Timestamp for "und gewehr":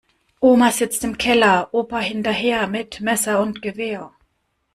3.39-4.11